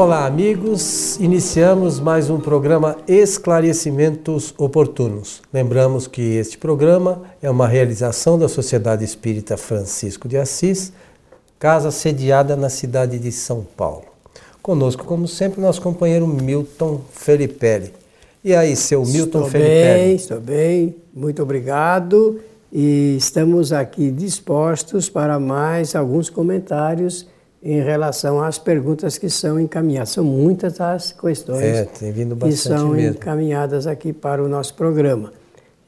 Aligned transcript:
Olá, 0.00 0.24
amigos. 0.24 1.20
Iniciamos 1.20 2.00
mais 2.00 2.30
um 2.30 2.40
programa 2.40 2.96
Esclarecimentos 3.06 4.54
Oportunos. 4.56 5.42
Lembramos 5.52 6.06
que 6.06 6.22
este 6.22 6.56
programa 6.56 7.20
é 7.42 7.50
uma 7.50 7.68
realização 7.68 8.38
da 8.38 8.48
Sociedade 8.48 9.04
Espírita 9.04 9.58
Francisco 9.58 10.26
de 10.26 10.38
Assis, 10.38 10.90
casa 11.58 11.90
sediada 11.90 12.56
na 12.56 12.70
cidade 12.70 13.18
de 13.18 13.30
São 13.30 13.62
Paulo. 13.76 14.06
Conosco, 14.62 15.04
como 15.04 15.28
sempre, 15.28 15.60
nosso 15.60 15.82
companheiro 15.82 16.26
Milton 16.26 17.02
Felipe. 17.12 17.92
E 18.42 18.54
aí, 18.54 18.74
seu 18.76 19.04
Milton 19.04 19.40
estou 19.40 19.50
Felipe? 19.50 19.68
Bem, 19.68 20.14
estou 20.14 20.40
bem, 20.40 20.96
muito 21.12 21.42
obrigado. 21.42 22.40
E 22.72 23.16
estamos 23.18 23.70
aqui 23.70 24.10
dispostos 24.10 25.10
para 25.10 25.38
mais 25.38 25.94
alguns 25.94 26.30
comentários 26.30 27.26
em 27.62 27.82
relação 27.82 28.42
às 28.42 28.58
perguntas 28.58 29.18
que 29.18 29.28
são 29.28 29.60
encaminhadas. 29.60 30.10
São 30.10 30.24
muitas 30.24 30.80
as 30.80 31.12
questões 31.12 31.62
é, 31.62 31.84
que 31.84 32.52
são 32.52 32.90
mesmo. 32.90 33.16
encaminhadas 33.16 33.86
aqui 33.86 34.12
para 34.12 34.42
o 34.42 34.48
nosso 34.48 34.74
programa. 34.74 35.32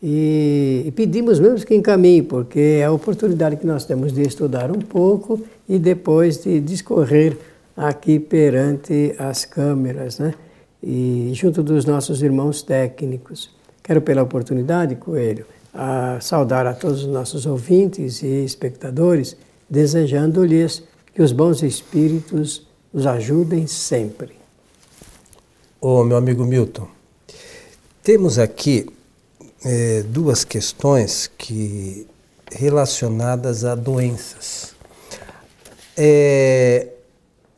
E, 0.02 0.82
e, 0.84 0.90
pedimos 0.90 1.38
mesmo 1.38 1.64
que 1.64 1.74
encaminhe, 1.74 2.22
porque 2.22 2.80
é 2.80 2.84
a 2.84 2.92
oportunidade 2.92 3.56
que 3.56 3.66
nós 3.66 3.84
temos 3.84 4.12
de 4.12 4.22
estudar 4.22 4.70
um 4.70 4.80
pouco 4.80 5.40
e 5.68 5.78
depois 5.78 6.42
de 6.42 6.60
discorrer 6.60 7.38
aqui 7.76 8.18
perante 8.18 9.14
as 9.16 9.44
câmeras, 9.44 10.18
né? 10.18 10.34
E 10.82 11.30
junto 11.34 11.62
dos 11.62 11.84
nossos 11.84 12.20
irmãos 12.20 12.62
técnicos. 12.62 13.50
Quero 13.80 14.02
pela 14.02 14.22
oportunidade, 14.22 14.96
Coelho, 14.96 15.46
a 15.72 16.18
saudar 16.20 16.66
a 16.66 16.74
todos 16.74 17.04
os 17.04 17.08
nossos 17.08 17.46
ouvintes 17.46 18.22
e 18.22 18.44
espectadores, 18.44 19.36
desejando-lhes 19.70 20.82
que 21.14 21.22
os 21.22 21.32
bons 21.32 21.62
espíritos 21.62 22.66
nos 22.92 23.06
ajudem 23.06 23.66
sempre. 23.66 24.36
Ô, 25.80 26.00
oh, 26.00 26.04
meu 26.04 26.16
amigo 26.16 26.44
Milton, 26.44 26.88
temos 28.02 28.38
aqui 28.38 28.86
é, 29.64 30.02
duas 30.02 30.44
questões 30.44 31.30
que 31.38 32.06
relacionadas 32.50 33.64
a 33.64 33.74
doenças. 33.74 34.74
É, 35.96 36.88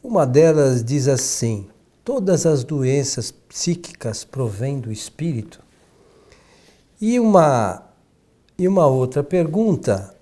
uma 0.02 0.27
delas 0.27 0.82
diz 0.84 1.08
assim: 1.08 1.66
todas 2.05 2.47
as 2.47 2.64
doenças 2.64 3.30
psíquicas 3.30 4.25
provêm 4.25 4.80
do 4.80 4.92
espírito. 4.92 5.60
E 7.00 7.19
uma, 7.20 7.82
e 8.58 8.66
uma 8.66 8.86
outra 8.86 9.22
pergunta 9.22 10.14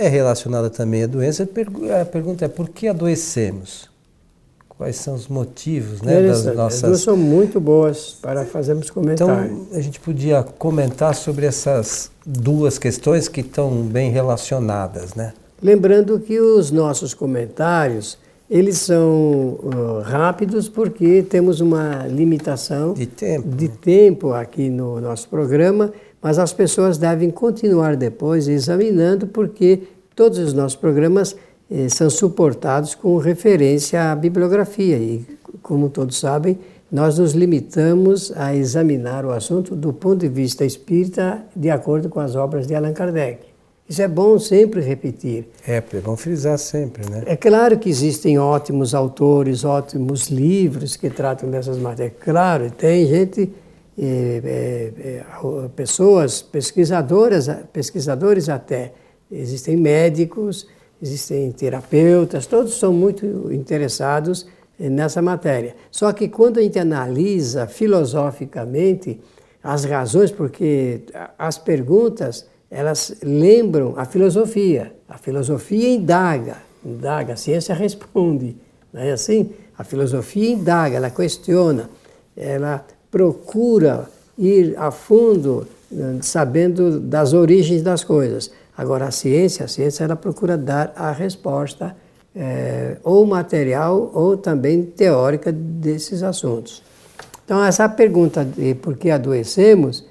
é 0.00 0.08
relacionada 0.08 0.70
também 0.70 1.04
à 1.04 1.06
doença. 1.06 1.42
A 1.42 2.04
pergunta 2.06 2.46
é 2.46 2.48
por 2.48 2.70
que 2.70 2.88
adoecemos? 2.88 3.90
Quais 4.66 4.96
são 4.96 5.14
os 5.14 5.28
motivos 5.28 6.00
né, 6.00 6.22
das 6.22 6.46
nossas... 6.56 6.82
As 6.82 6.88
duas 6.88 7.00
são 7.02 7.16
muito 7.18 7.60
boas 7.60 8.16
para 8.22 8.46
fazermos 8.46 8.88
comentário. 8.88 9.52
Então, 9.52 9.78
a 9.78 9.80
gente 9.82 10.00
podia 10.00 10.42
comentar 10.42 11.14
sobre 11.14 11.44
essas 11.44 12.10
duas 12.24 12.78
questões 12.78 13.28
que 13.28 13.42
estão 13.42 13.70
bem 13.82 14.10
relacionadas, 14.10 15.14
né? 15.14 15.34
Lembrando 15.62 16.18
que 16.18 16.40
os 16.40 16.70
nossos 16.70 17.12
comentários, 17.12 18.16
eles 18.48 18.78
são 18.78 19.58
uh, 19.62 20.00
rápidos 20.02 20.66
porque 20.66 21.22
temos 21.28 21.60
uma 21.60 22.06
limitação 22.06 22.94
de 22.94 23.04
tempo. 23.04 23.48
de 23.48 23.68
tempo 23.68 24.32
aqui 24.32 24.70
no 24.70 24.98
nosso 24.98 25.28
programa 25.28 25.92
mas 26.22 26.38
as 26.38 26.52
pessoas 26.52 26.98
devem 26.98 27.30
continuar 27.30 27.96
depois 27.96 28.48
examinando, 28.48 29.26
porque 29.26 29.82
todos 30.14 30.38
os 30.38 30.52
nossos 30.52 30.76
programas 30.76 31.34
eh, 31.70 31.88
são 31.88 32.10
suportados 32.10 32.94
com 32.94 33.16
referência 33.16 34.10
à 34.10 34.14
bibliografia. 34.14 34.96
E, 34.96 35.24
como 35.62 35.88
todos 35.88 36.18
sabem, 36.18 36.58
nós 36.90 37.18
nos 37.18 37.32
limitamos 37.32 38.32
a 38.36 38.54
examinar 38.54 39.24
o 39.24 39.30
assunto 39.30 39.76
do 39.76 39.92
ponto 39.92 40.18
de 40.18 40.28
vista 40.28 40.64
espírita, 40.64 41.42
de 41.54 41.70
acordo 41.70 42.08
com 42.08 42.20
as 42.20 42.34
obras 42.34 42.66
de 42.66 42.74
Allan 42.74 42.92
Kardec. 42.92 43.50
Isso 43.88 44.02
é 44.02 44.06
bom 44.06 44.38
sempre 44.38 44.80
repetir. 44.80 45.48
É, 45.66 45.76
é 45.76 46.00
bom 46.00 46.16
frisar 46.16 46.56
sempre, 46.58 47.02
né? 47.10 47.24
É 47.26 47.36
claro 47.36 47.76
que 47.76 47.88
existem 47.88 48.38
ótimos 48.38 48.94
autores, 48.94 49.64
ótimos 49.64 50.28
livros 50.28 50.96
que 50.96 51.10
tratam 51.10 51.50
dessas 51.50 51.76
matérias. 51.76 52.14
Claro, 52.20 52.70
tem 52.70 53.06
gente 53.06 53.52
pessoas 55.76 56.42
pesquisadoras, 56.42 57.48
pesquisadores 57.72 58.48
até. 58.48 58.92
Existem 59.30 59.76
médicos, 59.76 60.66
existem 61.00 61.52
terapeutas, 61.52 62.46
todos 62.46 62.78
são 62.78 62.92
muito 62.92 63.52
interessados 63.52 64.46
nessa 64.78 65.20
matéria. 65.20 65.76
Só 65.90 66.12
que 66.12 66.28
quando 66.28 66.58
a 66.58 66.62
gente 66.62 66.78
analisa 66.78 67.66
filosoficamente 67.66 69.20
as 69.62 69.84
razões, 69.84 70.30
porque 70.30 71.02
as 71.38 71.58
perguntas 71.58 72.46
elas 72.70 73.16
lembram 73.22 73.94
a 73.96 74.04
filosofia. 74.04 74.94
A 75.08 75.18
filosofia 75.18 75.92
indaga, 75.92 76.58
indaga, 76.84 77.32
a 77.32 77.36
ciência 77.36 77.74
responde. 77.76 78.56
Não 78.92 79.02
é 79.02 79.10
assim? 79.10 79.50
A 79.76 79.82
filosofia 79.82 80.50
indaga, 80.50 80.96
ela 80.96 81.10
questiona, 81.10 81.90
ela 82.36 82.86
procura 83.10 84.08
ir 84.38 84.74
a 84.78 84.90
fundo 84.90 85.66
eh, 85.92 86.18
sabendo 86.22 87.00
das 87.00 87.32
origens 87.32 87.82
das 87.82 88.04
coisas. 88.04 88.50
Agora, 88.76 89.06
a 89.06 89.10
ciência, 89.10 89.64
a 89.64 89.68
ciência 89.68 90.04
ela 90.04 90.16
procura 90.16 90.56
dar 90.56 90.92
a 90.96 91.12
resposta 91.12 91.94
é, 92.34 92.96
ou 93.02 93.26
material 93.26 94.10
ou 94.14 94.36
também 94.36 94.82
teórica 94.82 95.52
desses 95.52 96.22
assuntos. 96.22 96.82
Então, 97.44 97.62
essa 97.64 97.88
pergunta 97.88 98.44
de 98.44 98.74
por 98.74 98.96
que 98.96 99.10
adoecemos, 99.10 100.04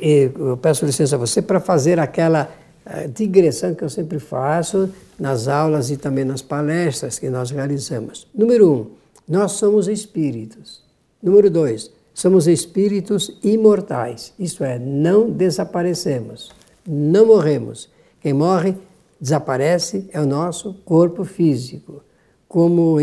eu 0.00 0.56
peço 0.60 0.84
licença 0.84 1.14
a 1.14 1.18
você 1.18 1.40
para 1.40 1.60
fazer 1.60 2.00
aquela 2.00 2.50
eh, 2.84 3.06
digressão 3.06 3.72
que 3.72 3.84
eu 3.84 3.88
sempre 3.88 4.18
faço 4.18 4.90
nas 5.16 5.46
aulas 5.46 5.92
e 5.92 5.96
também 5.96 6.24
nas 6.24 6.42
palestras 6.42 7.20
que 7.20 7.30
nós 7.30 7.52
realizamos. 7.52 8.26
Número 8.34 8.72
um, 8.72 8.86
nós 9.28 9.52
somos 9.52 9.86
espíritos. 9.86 10.82
Número 11.22 11.48
dois, 11.48 11.88
Somos 12.14 12.46
espíritos 12.46 13.38
imortais, 13.42 14.34
isto 14.38 14.62
é, 14.62 14.78
não 14.78 15.30
desaparecemos, 15.30 16.52
não 16.86 17.26
morremos. 17.26 17.88
Quem 18.20 18.32
morre, 18.32 18.74
desaparece, 19.20 20.08
é 20.12 20.20
o 20.20 20.26
nosso 20.26 20.74
corpo 20.84 21.24
físico. 21.24 22.02
Como, 22.46 22.96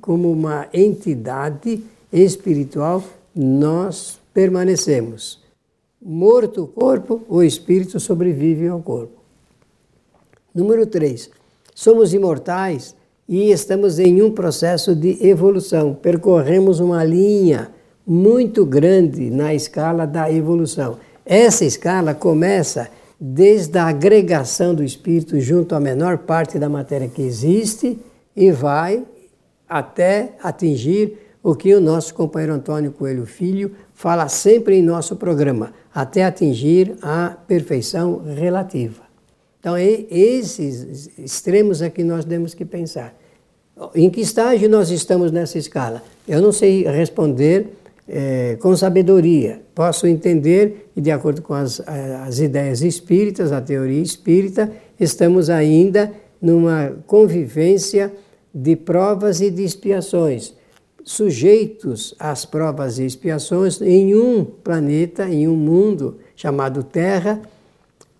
como 0.00 0.32
uma 0.32 0.68
entidade 0.72 1.82
espiritual, 2.12 3.04
nós 3.34 4.18
permanecemos. 4.34 5.40
Morto 6.02 6.64
o 6.64 6.66
corpo, 6.66 7.22
o 7.28 7.42
espírito 7.42 8.00
sobrevive 8.00 8.66
ao 8.66 8.80
corpo. 8.80 9.20
Número 10.52 10.86
3. 10.86 11.30
Somos 11.74 12.12
imortais 12.12 12.96
e 13.28 13.52
estamos 13.52 13.98
em 13.98 14.20
um 14.22 14.32
processo 14.32 14.94
de 14.94 15.24
evolução. 15.24 15.94
Percorremos 15.94 16.80
uma 16.80 17.04
linha 17.04 17.70
muito 18.10 18.66
grande 18.66 19.30
na 19.30 19.54
escala 19.54 20.04
da 20.04 20.28
evolução. 20.32 20.98
Essa 21.24 21.64
escala 21.64 22.12
começa 22.12 22.90
desde 23.20 23.78
a 23.78 23.84
agregação 23.84 24.74
do 24.74 24.82
espírito 24.82 25.38
junto 25.38 25.76
à 25.76 25.80
menor 25.80 26.18
parte 26.18 26.58
da 26.58 26.68
matéria 26.68 27.06
que 27.06 27.22
existe 27.22 27.96
e 28.34 28.50
vai 28.50 29.04
até 29.68 30.32
atingir 30.42 31.18
o 31.40 31.54
que 31.54 31.72
o 31.72 31.80
nosso 31.80 32.12
companheiro 32.12 32.54
Antônio 32.54 32.90
Coelho 32.90 33.24
Filho 33.26 33.76
fala 33.94 34.26
sempre 34.28 34.74
em 34.74 34.82
nosso 34.82 35.14
programa, 35.14 35.72
até 35.94 36.24
atingir 36.24 36.96
a 37.00 37.36
perfeição 37.46 38.24
relativa. 38.24 39.04
Então, 39.60 39.78
esses 39.78 41.16
extremos 41.16 41.80
é 41.80 41.88
que 41.88 42.02
nós 42.02 42.24
temos 42.24 42.54
que 42.54 42.64
pensar. 42.64 43.14
Em 43.94 44.10
que 44.10 44.20
estágio 44.20 44.68
nós 44.68 44.90
estamos 44.90 45.30
nessa 45.30 45.58
escala? 45.58 46.02
Eu 46.26 46.42
não 46.42 46.50
sei 46.50 46.82
responder 46.84 47.79
é, 48.12 48.56
com 48.60 48.76
sabedoria. 48.76 49.62
Posso 49.72 50.06
entender 50.06 50.90
e, 50.96 51.00
de 51.00 51.12
acordo 51.12 51.40
com 51.42 51.54
as, 51.54 51.80
as 52.26 52.40
ideias 52.40 52.82
espíritas, 52.82 53.52
a 53.52 53.60
teoria 53.60 54.02
espírita, 54.02 54.70
estamos 54.98 55.48
ainda 55.48 56.12
numa 56.42 56.92
convivência 57.06 58.12
de 58.52 58.74
provas 58.74 59.40
e 59.40 59.48
de 59.48 59.62
expiações, 59.62 60.54
sujeitos 61.04 62.14
às 62.18 62.44
provas 62.44 62.98
e 62.98 63.06
expiações 63.06 63.80
em 63.80 64.14
um 64.16 64.44
planeta, 64.44 65.28
em 65.28 65.46
um 65.46 65.54
mundo 65.54 66.18
chamado 66.34 66.82
Terra, 66.82 67.40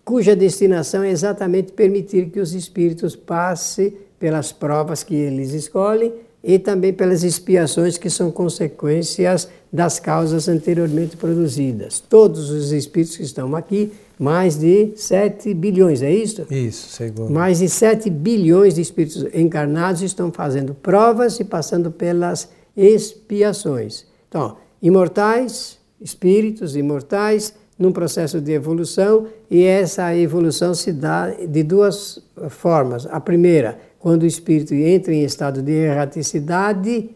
cuja 0.05 0.35
destinação 0.35 1.03
é 1.03 1.11
exatamente 1.11 1.73
permitir 1.73 2.29
que 2.29 2.39
os 2.39 2.53
espíritos 2.53 3.15
passem 3.15 3.93
pelas 4.17 4.53
provas 4.53 5.03
que 5.03 5.15
eles 5.15 5.51
escolhem 5.51 6.13
e 6.43 6.57
também 6.57 6.91
pelas 6.91 7.23
expiações 7.23 7.97
que 7.97 8.09
são 8.09 8.31
consequências 8.31 9.47
das 9.71 9.99
causas 9.99 10.47
anteriormente 10.47 11.15
produzidas. 11.15 11.99
Todos 11.99 12.49
os 12.49 12.71
espíritos 12.71 13.17
que 13.17 13.23
estão 13.23 13.55
aqui, 13.55 13.91
mais 14.19 14.57
de 14.57 14.91
7 14.95 15.53
bilhões, 15.53 16.01
é 16.01 16.11
isso? 16.11 16.45
Isso, 16.49 16.89
segundo. 16.89 17.31
Mais 17.31 17.59
de 17.59 17.69
7 17.69 18.09
bilhões 18.09 18.75
de 18.75 18.81
espíritos 18.81 19.25
encarnados 19.33 20.01
estão 20.01 20.31
fazendo 20.31 20.73
provas 20.73 21.39
e 21.39 21.43
passando 21.43 21.91
pelas 21.91 22.49
expiações. 22.75 24.05
Então, 24.27 24.57
imortais, 24.81 25.77
espíritos 25.99 26.75
imortais, 26.75 27.53
num 27.77 27.91
processo 27.91 28.39
de 28.39 28.51
evolução, 28.51 29.27
e 29.49 29.63
essa 29.63 30.15
evolução 30.15 30.73
se 30.73 30.91
dá 30.91 31.31
de 31.31 31.63
duas 31.63 32.21
formas. 32.49 33.07
A 33.07 33.19
primeira, 33.19 33.79
quando 34.01 34.23
o 34.23 34.25
espírito 34.25 34.73
entra 34.73 35.13
em 35.13 35.23
estado 35.23 35.61
de 35.61 35.71
erraticidade, 35.71 37.11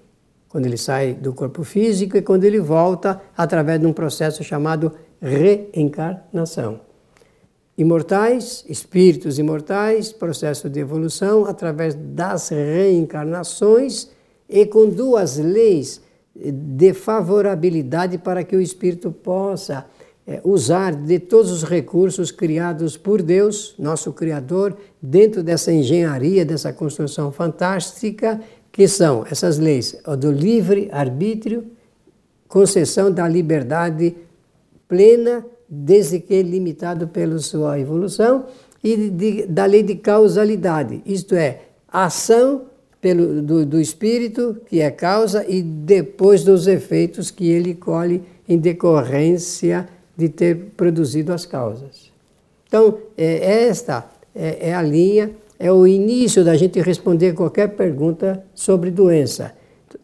quando 0.48 0.68
ele 0.68 0.78
sai 0.78 1.16
do 1.16 1.34
corpo 1.34 1.64
físico, 1.64 2.16
e 2.16 2.22
quando 2.22 2.44
ele 2.44 2.60
volta 2.60 3.20
através 3.36 3.80
de 3.80 3.88
um 3.88 3.92
processo 3.92 4.44
chamado 4.44 4.92
reencarnação. 5.20 6.80
Imortais, 7.76 8.64
espíritos 8.70 9.40
imortais, 9.40 10.14
processo 10.14 10.70
de 10.70 10.80
evolução 10.80 11.46
através 11.46 11.96
das 11.96 12.50
reencarnações 12.50 14.10
e 14.48 14.66
com 14.66 14.88
duas 14.88 15.38
leis 15.38 16.02
de 16.36 16.94
favorabilidade 16.94 18.20
para 18.20 18.44
que 18.44 18.56
o 18.56 18.62
espírito 18.62 19.12
possa 19.12 19.88
é, 20.28 20.42
usar 20.44 20.96
de 20.96 21.20
todos 21.20 21.52
os 21.52 21.64
recursos 21.64 22.32
criados 22.32 22.98
por 22.98 23.22
Deus, 23.22 23.76
nosso 23.78 24.12
Criador, 24.12 24.76
dentro 25.02 25.44
dessa 25.44 25.72
engenharia, 25.72 26.44
dessa 26.44 26.74
construção 26.74 27.32
fantástica, 27.32 28.42
que 28.72 28.88
são 28.88 29.26
essas 29.30 29.58
leis 29.58 29.96
do 30.20 30.32
livre 30.32 30.90
arbítrio, 30.92 31.66
concessão 32.48 33.12
da 33.12 33.28
liberdade 33.28 34.16
plena, 34.88 35.46
desde 35.70 36.20
que 36.20 36.42
limitado 36.42 37.08
pela 37.08 37.38
sua 37.40 37.80
evolução, 37.80 38.46
e 38.84 39.10
de, 39.10 39.46
da 39.46 39.66
lei 39.66 39.82
de 39.82 39.96
causalidade, 39.96 41.02
isto 41.06 41.36
é, 41.36 41.62
ação 41.88 42.64
pelo, 43.00 43.42
do, 43.42 43.66
do 43.66 43.80
espírito, 43.80 44.58
que 44.66 44.82
é 44.82 44.92
causa, 44.92 45.46
e 45.48 45.62
depois 45.62 46.44
dos 46.44 46.68
efeitos 46.68 47.32
que 47.32 47.48
ele 47.50 47.74
colhe 47.76 48.24
em 48.48 48.58
decorrência 48.58 49.88
de 50.16 50.30
ter 50.30 50.56
produzido 50.78 51.34
as 51.34 51.46
causas. 51.46 52.12
Então, 52.68 52.98
é, 53.18 53.68
esta 53.68 54.06
é, 54.34 54.70
é 54.70 54.74
a 54.74 54.82
linha, 54.82 55.32
é 55.60 55.72
o 55.72 55.86
início 55.88 56.44
da 56.44 56.56
gente 56.56 56.80
responder 56.82 57.34
qualquer 57.34 57.70
pergunta 57.76 58.44
sobre 58.54 58.92
doença. 58.92 59.54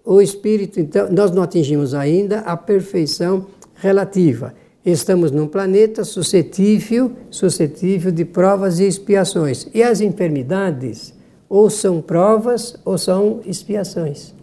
O 0.06 0.22
espírito, 0.22 0.80
então, 0.80 1.12
nós 1.12 1.32
não 1.32 1.44
atingimos 1.44 1.94
ainda 1.94 2.40
a 2.40 2.56
perfeição 2.56 3.48
relativa. 3.76 4.54
Estamos 4.86 5.32
num 5.32 5.48
planeta 5.48 6.04
suscetível, 6.04 7.12
suscetível 7.30 8.12
de 8.12 8.26
provas 8.26 8.80
e 8.80 8.88
expiações. 8.88 9.68
E 9.74 9.84
as 9.84 10.02
enfermidades 10.02 11.14
ou 11.48 11.70
são 11.70 12.02
provas 12.02 12.76
ou 12.84 12.98
são 12.98 13.42
expiações. 13.46 14.34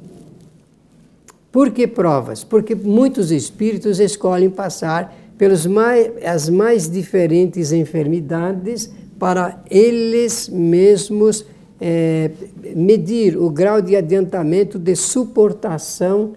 Por 1.50 1.70
que 1.70 1.86
provas? 1.86 2.44
Porque 2.44 2.74
muitos 2.74 3.32
espíritos 3.32 3.98
escolhem 3.98 4.50
passar 4.50 5.16
pelas 5.38 5.64
mais, 5.64 6.10
as 6.24 6.50
mais 6.50 6.90
diferentes 6.90 7.72
enfermidades 7.72 8.90
para 9.18 9.62
eles 9.70 10.48
mesmos 10.48 11.46
é, 11.80 12.30
medir 12.74 13.36
o 13.36 13.48
grau 13.48 13.80
de 13.80 13.94
adiantamento 13.94 14.78
de 14.78 14.96
suportação 14.96 16.32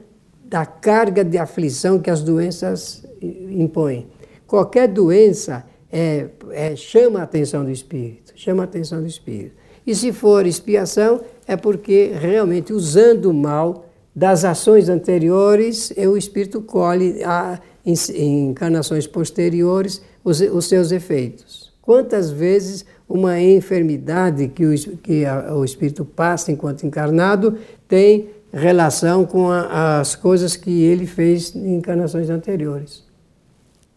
da 0.45 0.65
carga 0.65 1.23
de 1.23 1.37
aflição 1.37 1.99
que 1.99 2.09
as 2.09 2.21
doenças 2.21 3.03
impõem. 3.21 4.07
Qualquer 4.45 4.87
doença 4.87 5.65
é, 5.91 6.27
é, 6.51 6.75
chama 6.75 7.19
a 7.19 7.23
atenção 7.23 7.63
do 7.63 7.71
espírito, 7.71 8.33
chama 8.35 8.63
a 8.63 8.65
atenção 8.65 9.01
do 9.01 9.07
espírito. 9.07 9.55
E 9.85 9.95
se 9.95 10.11
for 10.11 10.45
expiação, 10.45 11.21
é 11.47 11.55
porque 11.55 12.11
realmente 12.13 12.71
usando 12.71 13.33
mal 13.33 13.85
das 14.15 14.43
ações 14.43 14.89
anteriores, 14.89 15.91
o 15.97 16.17
espírito 16.17 16.61
colhe 16.61 17.23
a, 17.23 17.59
em, 17.85 17.93
em 18.13 18.49
encarnações 18.49 19.07
posteriores 19.07 20.01
os, 20.23 20.39
os, 20.41 20.65
seus 20.65 20.91
efeitos. 20.91 21.71
Quantas 21.81 22.29
vezes 22.29 22.85
uma 23.07 23.39
enfermidade 23.41 24.47
que 24.47 24.65
o, 24.65 24.97
que 24.97 25.25
a, 25.25 25.53
o 25.55 25.65
espírito 25.65 26.05
passa 26.05 26.51
enquanto 26.51 26.85
encarnado 26.85 27.57
tem 27.87 28.29
relação 28.53 29.25
com 29.25 29.49
a, 29.49 29.99
as 29.99 30.15
coisas 30.15 30.55
que 30.55 30.83
ele 30.83 31.05
fez 31.05 31.55
em 31.55 31.75
encarnações 31.75 32.29
anteriores? 32.29 33.03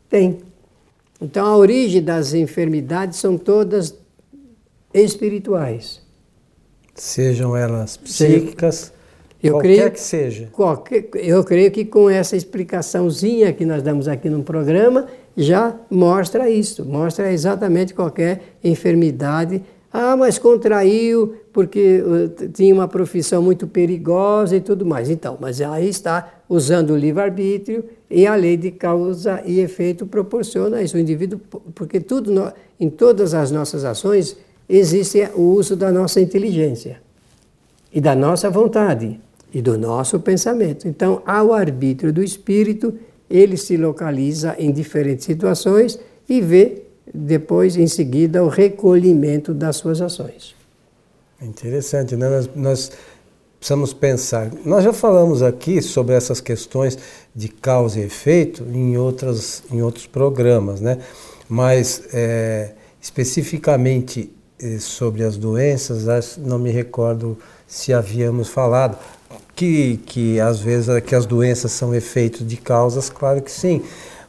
Tem. 0.08 0.38
Então 1.20 1.46
a 1.46 1.56
origem 1.56 2.02
das 2.02 2.34
enfermidades 2.34 3.18
são 3.18 3.36
todas 3.36 3.94
espirituais. 4.92 6.02
Sejam 6.94 7.56
elas 7.56 7.96
psíquicas, 7.96 8.92
eu 9.48 9.52
qualquer 9.52 9.76
creio, 9.76 9.90
que 9.90 10.00
seja. 10.00 10.48
Qualquer, 10.52 11.08
eu 11.14 11.44
creio 11.44 11.70
que 11.70 11.84
com 11.84 12.08
essa 12.08 12.36
explicaçãozinha 12.36 13.52
que 13.52 13.66
nós 13.66 13.82
damos 13.82 14.08
aqui 14.08 14.30
no 14.30 14.42
programa, 14.42 15.06
já 15.36 15.74
mostra 15.90 16.48
isso, 16.48 16.84
mostra 16.84 17.32
exatamente 17.32 17.92
qualquer 17.92 18.56
enfermidade. 18.62 19.62
Ah, 19.92 20.16
mas 20.16 20.38
contraiu 20.38 21.36
porque 21.52 22.02
uh, 22.02 22.48
tinha 22.48 22.74
uma 22.74 22.88
profissão 22.88 23.40
muito 23.40 23.66
perigosa 23.66 24.56
e 24.56 24.60
tudo 24.60 24.84
mais. 24.84 25.08
Então, 25.08 25.38
mas 25.40 25.60
aí 25.60 25.88
está 25.88 26.32
usando 26.48 26.90
o 26.90 26.96
livre-arbítrio 26.96 27.84
e 28.10 28.26
a 28.26 28.34
lei 28.34 28.56
de 28.56 28.70
causa 28.72 29.40
e 29.44 29.60
efeito 29.60 30.04
proporciona 30.04 30.82
isso. 30.82 30.96
O 30.96 31.00
indivíduo, 31.00 31.38
porque 31.74 32.00
tudo 32.00 32.32
no, 32.32 32.52
em 32.80 32.90
todas 32.90 33.34
as 33.34 33.52
nossas 33.52 33.84
ações 33.84 34.36
existe 34.68 35.28
o 35.34 35.42
uso 35.42 35.76
da 35.76 35.92
nossa 35.92 36.20
inteligência 36.20 37.00
e 37.92 38.00
da 38.00 38.16
nossa 38.16 38.50
vontade 38.50 39.20
e 39.54 39.62
do 39.62 39.78
nosso 39.78 40.18
pensamento. 40.18 40.88
Então, 40.88 41.22
ao 41.24 41.52
arbítrio 41.52 42.12
do 42.12 42.22
espírito, 42.22 42.92
ele 43.30 43.56
se 43.56 43.76
localiza 43.76 44.56
em 44.58 44.72
diferentes 44.72 45.24
situações 45.24 45.98
e 46.28 46.40
vê 46.40 46.82
depois, 47.14 47.76
em 47.76 47.86
seguida, 47.86 48.42
o 48.42 48.48
recolhimento 48.48 49.54
das 49.54 49.76
suas 49.76 50.00
ações. 50.00 50.56
Interessante, 51.40 52.16
né? 52.16 52.28
Nós, 52.28 52.50
nós, 52.56 52.92
precisamos 53.58 53.94
pensar. 53.94 54.50
Nós 54.64 54.84
já 54.84 54.92
falamos 54.92 55.42
aqui 55.42 55.80
sobre 55.80 56.14
essas 56.14 56.40
questões 56.40 56.98
de 57.34 57.48
causa 57.48 57.98
e 57.98 58.02
efeito 58.02 58.62
em, 58.64 58.98
outras, 58.98 59.62
em 59.70 59.80
outros 59.80 60.06
programas, 60.06 60.80
né? 60.80 60.98
Mas 61.48 62.02
é, 62.12 62.72
especificamente 63.00 64.30
eh, 64.58 64.78
sobre 64.78 65.24
as 65.24 65.36
doenças, 65.36 66.36
não 66.36 66.58
me 66.58 66.70
recordo 66.70 67.38
se 67.66 67.92
havíamos 67.92 68.48
falado 68.48 68.98
que, 69.54 69.98
que 70.06 70.40
às 70.40 70.60
vezes 70.60 70.88
que 71.04 71.14
as 71.14 71.26
doenças 71.26 71.72
são 71.72 71.94
efeitos 71.94 72.46
de 72.46 72.56
causas, 72.56 73.08
claro 73.08 73.40
que 73.40 73.50
sim, 73.50 73.82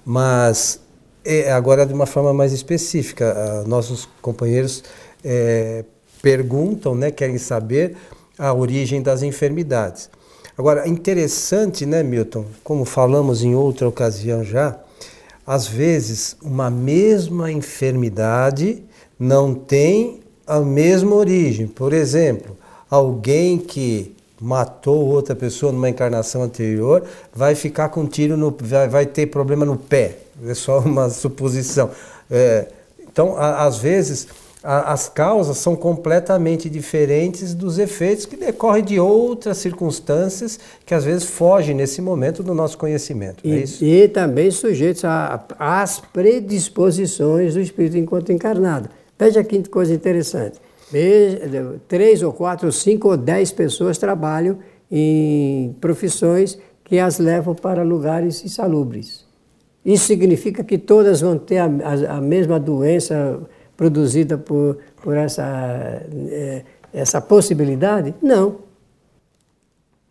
mas 0.05 0.79
é, 1.23 1.51
agora 1.51 1.85
de 1.85 1.93
uma 1.93 2.05
forma 2.05 2.33
mais 2.33 2.53
específica, 2.53 3.63
nossos 3.67 4.07
companheiros 4.21 4.83
é, 5.23 5.83
perguntam, 6.21 6.95
né, 6.95 7.11
querem 7.11 7.37
saber 7.37 7.95
a 8.37 8.53
origem 8.53 9.01
das 9.01 9.23
enfermidades. 9.23 10.09
Agora, 10.57 10.87
interessante, 10.87 11.85
né, 11.85 12.01
Milton, 12.01 12.45
como 12.63 12.85
falamos 12.85 13.43
em 13.43 13.55
outra 13.55 13.87
ocasião 13.87 14.43
já, 14.43 14.79
às 15.45 15.67
vezes 15.67 16.37
uma 16.41 16.69
mesma 16.69 17.51
enfermidade 17.51 18.83
não 19.19 19.53
tem 19.53 20.21
a 20.47 20.59
mesma 20.59 21.15
origem. 21.15 21.67
Por 21.67 21.93
exemplo, 21.93 22.57
alguém 22.89 23.57
que 23.57 24.14
matou 24.45 25.07
outra 25.07 25.35
pessoa 25.35 25.71
numa 25.71 25.89
encarnação 25.89 26.43
anterior 26.43 27.03
vai 27.33 27.55
ficar 27.55 27.89
com 27.89 28.05
tiro 28.05 28.37
no 28.37 28.55
vai, 28.61 28.87
vai 28.87 29.05
ter 29.05 29.25
problema 29.25 29.65
no 29.65 29.75
pé. 29.75 30.19
É 30.45 30.53
só 30.53 30.79
uma 30.85 31.09
suposição. 31.09 31.89
É, 32.29 32.67
então 33.11 33.35
a, 33.35 33.65
às 33.65 33.79
vezes 33.79 34.27
a, 34.63 34.93
as 34.93 35.09
causas 35.09 35.57
são 35.57 35.75
completamente 35.75 36.69
diferentes 36.69 37.55
dos 37.55 37.79
efeitos 37.79 38.27
que 38.27 38.37
decorrem 38.37 38.83
de 38.83 38.99
outras 38.99 39.57
circunstâncias 39.57 40.59
que 40.85 40.93
às 40.93 41.03
vezes 41.03 41.23
fogem 41.23 41.73
nesse 41.73 41.99
momento 41.99 42.43
do 42.43 42.53
nosso 42.53 42.77
conhecimento 42.77 43.43
e, 43.43 43.63
é 43.63 43.65
e 43.81 44.07
também 44.07 44.51
sujeitos 44.51 45.03
às 45.57 45.99
predisposições 46.13 47.55
do 47.55 47.61
espírito 47.61 47.97
enquanto 47.97 48.31
encarnado. 48.31 48.89
Veja 49.17 49.43
que 49.43 49.67
coisa 49.69 49.93
interessante 49.93 50.59
três 51.87 52.23
ou 52.23 52.31
quatro, 52.31 52.71
cinco 52.71 53.09
ou 53.09 53.17
dez 53.17 53.51
pessoas 53.51 53.97
trabalham 53.97 54.59
em 54.89 55.75
profissões 55.81 56.57
que 56.83 56.99
as 56.99 57.17
levam 57.19 57.55
para 57.55 57.83
lugares 57.83 58.43
insalubres. 58.45 59.25
Isso 59.83 60.05
significa 60.05 60.63
que 60.63 60.77
todas 60.77 61.21
vão 61.21 61.37
ter 61.37 61.57
a, 61.57 61.65
a, 61.65 62.17
a 62.17 62.21
mesma 62.21 62.59
doença 62.59 63.39
produzida 63.75 64.37
por, 64.37 64.77
por 65.01 65.15
essa, 65.15 65.43
é, 66.29 66.63
essa 66.93 67.21
possibilidade? 67.21 68.15
Não. 68.21 68.59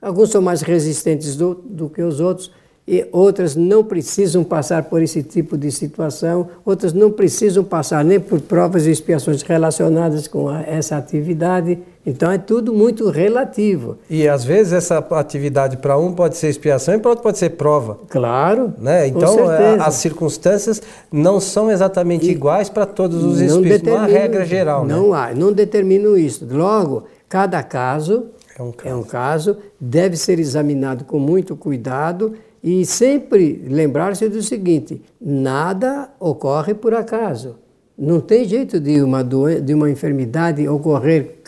Alguns 0.00 0.30
são 0.30 0.42
mais 0.42 0.60
resistentes 0.60 1.34
do, 1.34 1.54
do 1.54 1.88
que 1.88 2.02
os 2.02 2.20
outros 2.20 2.52
e 2.86 3.06
outras 3.12 3.56
não 3.56 3.82
precisam 3.82 4.44
passar 4.44 4.84
por 4.84 5.00
esse 5.00 5.22
tipo 5.22 5.56
de 5.56 5.72
situação, 5.72 6.48
outras 6.64 6.92
não 6.92 7.10
precisam 7.10 7.64
passar 7.64 8.04
nem 8.04 8.20
por 8.20 8.40
provas 8.42 8.86
e 8.86 8.90
expiações 8.90 9.40
relacionadas 9.40 10.28
com 10.28 10.48
a, 10.48 10.62
essa 10.62 10.96
atividade. 10.96 11.78
Então 12.04 12.30
é 12.30 12.36
tudo 12.36 12.74
muito 12.74 13.08
relativo. 13.08 13.96
E 14.10 14.28
às 14.28 14.44
vezes 14.44 14.74
essa 14.74 14.98
atividade 14.98 15.78
para 15.78 15.96
um 15.96 16.12
pode 16.12 16.36
ser 16.36 16.48
expiação 16.48 16.94
e 16.94 16.98
para 16.98 17.10
outro 17.10 17.22
pode 17.22 17.38
ser 17.38 17.50
prova. 17.50 17.98
Claro. 18.10 18.74
Né? 18.78 19.08
Então 19.08 19.50
é, 19.50 19.78
as 19.80 19.94
circunstâncias 19.94 20.82
não 21.10 21.40
são 21.40 21.70
exatamente 21.70 22.26
e 22.26 22.32
iguais 22.32 22.68
para 22.68 22.84
todos 22.84 23.24
os 23.24 23.40
espíritos, 23.40 23.90
não 23.90 23.96
há 23.96 24.04
regra 24.04 24.44
geral. 24.44 24.84
Não 24.84 25.12
né? 25.12 25.16
há, 25.16 25.34
não 25.34 25.54
determino 25.54 26.18
isso. 26.18 26.46
Logo, 26.50 27.04
cada 27.30 27.62
caso 27.62 28.26
é 28.58 28.62
um 28.62 28.70
caso. 28.70 28.88
é 28.88 28.94
um 28.94 29.02
caso, 29.02 29.56
deve 29.80 30.18
ser 30.18 30.38
examinado 30.38 31.04
com 31.04 31.18
muito 31.18 31.56
cuidado 31.56 32.34
e 32.64 32.86
sempre 32.86 33.62
lembrar-se 33.68 34.26
do 34.30 34.42
seguinte: 34.42 35.02
nada 35.20 36.08
ocorre 36.18 36.72
por 36.72 36.94
acaso. 36.94 37.56
Não 37.96 38.20
tem 38.20 38.48
jeito 38.48 38.80
de 38.80 39.02
uma, 39.02 39.22
de 39.22 39.74
uma 39.74 39.90
enfermidade 39.90 40.66
ocorrer 40.66 41.40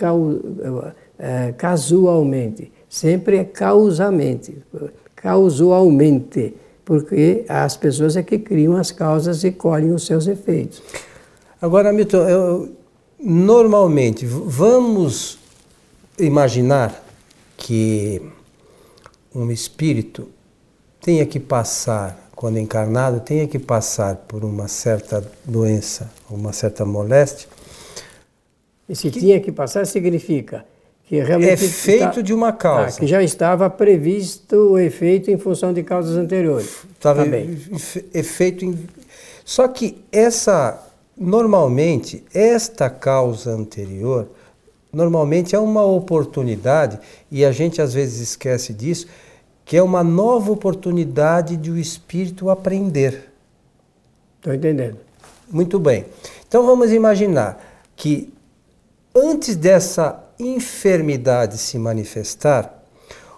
é, 1.18 1.52
casualmente. 1.52 2.70
Sempre 2.88 3.38
é 3.38 3.44
causamente, 3.44 4.58
causalmente, 5.16 6.54
porque 6.84 7.44
as 7.48 7.76
pessoas 7.76 8.16
é 8.16 8.22
que 8.22 8.38
criam 8.38 8.76
as 8.76 8.92
causas 8.92 9.42
e 9.42 9.50
colhem 9.50 9.92
os 9.92 10.06
seus 10.06 10.28
efeitos. 10.28 10.82
Agora, 11.60 11.92
Milton, 11.92 12.28
eu, 12.28 12.68
normalmente, 13.18 14.24
vamos 14.24 15.38
imaginar 16.18 17.02
que 17.56 18.22
um 19.34 19.50
espírito 19.50 20.28
tenha 21.06 21.24
que 21.24 21.38
passar, 21.38 22.18
quando 22.34 22.58
encarnado, 22.58 23.20
tenha 23.20 23.46
que 23.46 23.60
passar 23.60 24.16
por 24.26 24.44
uma 24.44 24.66
certa 24.66 25.24
doença, 25.44 26.10
uma 26.28 26.52
certa 26.52 26.84
moléstia. 26.84 27.48
E 28.88 28.96
se 28.96 29.08
que 29.08 29.20
tinha 29.20 29.38
que 29.38 29.52
passar, 29.52 29.86
significa 29.86 30.64
que 31.06 31.20
realmente. 31.20 31.52
É 31.52 31.56
feito 31.56 32.08
está, 32.08 32.20
de 32.20 32.34
uma 32.34 32.52
causa. 32.52 32.96
Ah, 32.96 32.98
que 33.00 33.06
já 33.06 33.22
estava 33.22 33.70
previsto 33.70 34.72
o 34.72 34.78
efeito 34.80 35.30
em 35.30 35.38
função 35.38 35.72
de 35.72 35.84
causas 35.84 36.16
anteriores. 36.16 36.84
Estava 36.96 37.24
tá 37.24 37.30
efeito 38.12 38.64
em. 38.64 38.76
Só 39.44 39.68
que 39.68 40.02
essa. 40.10 40.82
Normalmente, 41.16 42.22
esta 42.34 42.90
causa 42.90 43.52
anterior, 43.52 44.28
normalmente 44.92 45.54
é 45.54 45.58
uma 45.58 45.82
oportunidade, 45.82 46.98
e 47.30 47.42
a 47.42 47.52
gente 47.52 47.80
às 47.80 47.94
vezes 47.94 48.20
esquece 48.20 48.74
disso 48.74 49.06
que 49.66 49.76
é 49.76 49.82
uma 49.82 50.04
nova 50.04 50.52
oportunidade 50.52 51.56
de 51.56 51.72
o 51.72 51.76
espírito 51.76 52.48
aprender. 52.48 53.32
Estou 54.36 54.54
entendendo. 54.54 54.96
Muito 55.50 55.80
bem. 55.80 56.06
Então 56.46 56.64
vamos 56.64 56.92
imaginar 56.92 57.60
que 57.96 58.32
antes 59.12 59.56
dessa 59.56 60.22
enfermidade 60.38 61.58
se 61.58 61.78
manifestar, 61.78 62.80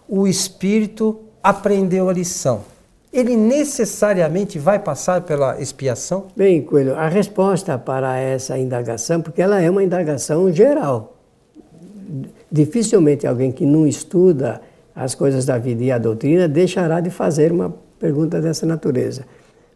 o 0.06 0.28
espírito 0.28 1.18
aprendeu 1.42 2.11
a 2.11 2.12
lição. 2.12 2.61
Ele 3.11 3.35
necessariamente 3.35 4.58
vai 4.58 4.78
passar 4.78 5.23
pela 5.23 5.58
expiação? 5.58 6.26
Bem, 6.37 6.61
Coelho, 6.61 6.94
a 6.94 7.08
resposta 7.08 7.78
para 7.78 8.18
essa 8.18 8.58
indagação, 8.58 9.23
porque 9.23 9.40
ela 9.40 9.62
é 9.62 9.70
uma 9.70 9.82
indagação 9.82 10.52
geral. 10.52 11.16
Dificilmente 12.52 13.26
alguém 13.26 13.50
que 13.50 13.64
não 13.64 13.87
estuda 13.87 14.61
as 14.99 15.14
coisas 15.14 15.47
da 15.47 15.57
vida 15.59 15.85
e 15.85 15.93
a 15.93 15.97
doutrina, 15.97 16.49
deixará 16.49 16.99
de 16.99 17.09
fazer 17.09 17.52
uma 17.52 17.73
pergunta 18.00 18.40
dessa 18.40 18.67
natureza. 18.67 19.25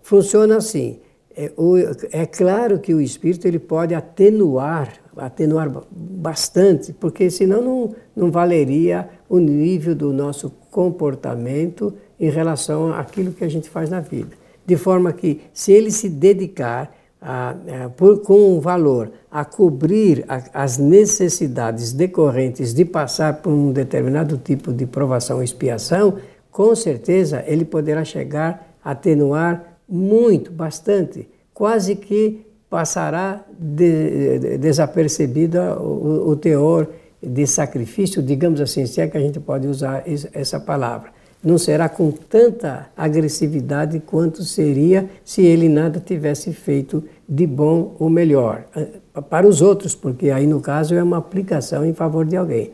Funciona 0.03 0.57
assim. 0.57 0.99
É, 1.35 1.53
o, 1.57 1.77
é 2.11 2.27
claro 2.27 2.81
que 2.81 2.93
o 2.93 3.01
espírito 3.01 3.47
ele 3.47 3.61
pode 3.61 3.95
atenuar, 3.95 4.93
atenuar 5.17 5.71
bastante, 5.91 6.93
porque 6.93 7.31
senão 7.31 7.63
não, 7.63 7.95
não 8.17 8.31
valeria 8.33 9.09
o 9.29 9.39
nível 9.39 9.95
do 9.95 10.13
nosso 10.13 10.51
comportamento 10.73 11.95
em 12.19 12.29
relação 12.29 12.93
àquilo 12.93 13.33
que 13.33 13.45
a 13.45 13.49
gente 13.49 13.71
faz 13.71 13.89
na 13.89 14.01
vida. 14.01 14.33
De 14.67 14.77
forma 14.77 15.13
que, 15.13 15.41
se 15.55 15.71
ele 15.71 15.93
se 15.93 16.09
dedicar 16.09 16.93
a, 17.23 17.51
a, 17.85 17.89
por, 17.91 18.21
com 18.21 18.57
um 18.57 18.61
valor 18.61 19.13
a 19.31 19.45
cobrir 19.45 20.25
a, 20.29 20.65
as 20.65 20.77
necessidades 20.77 21.93
decorrentes 21.93 22.75
de 22.75 22.85
passar 22.85 23.35
por 23.35 23.51
um 23.53 23.73
determinado 23.73 24.37
tipo 24.37 24.73
de 24.73 24.85
provação 24.85 25.37
ou 25.37 25.43
expiação, 25.43 26.19
com 26.51 26.75
certeza 26.75 27.45
ele 27.47 27.65
poderá 27.65 28.05
chegar 28.05 28.75
a 28.85 28.91
atenuar 28.91 29.79
muito, 29.89 30.51
bastante, 30.51 31.29
quase 31.55 31.95
que 31.97 32.45
passará 32.69 33.45
de, 33.59 34.39
de, 34.39 34.59
desapercebido 34.59 35.59
o, 35.59 36.31
o 36.31 36.37
teor 36.37 36.89
de 37.23 37.47
sacrifício, 37.47 38.23
digamos 38.23 38.61
assim, 38.61 38.85
se 38.87 39.01
é 39.01 39.07
que 39.07 39.17
a 39.17 39.21
gente 39.21 39.39
pode 39.39 39.69
usar 39.69 40.03
essa 40.35 40.59
palavra 40.59 41.13
não 41.43 41.59
será 41.59 41.89
com 41.89 42.11
tanta 42.11 42.87
agressividade 42.97 44.01
quanto 44.01 44.45
seria 44.45 45.09
se 45.25 45.43
ele 45.43 45.69
nada 45.69 45.99
tivesse 45.99 46.53
feito 46.53 47.03
de 47.29 47.47
bom 47.47 47.97
ou 47.99 48.09
melhor 48.09 48.65
eh, 48.77 48.89
para 49.29 49.47
os 49.47 49.61
outros, 49.61 49.95
porque 49.95 50.31
aí 50.31 50.47
no 50.47 50.61
caso 50.61 50.95
é 50.95 51.03
uma 51.03 51.19
aplicação 51.19 51.85
em 51.85 51.93
favor 51.93 52.25
de 52.25 52.37
alguém. 52.37 52.71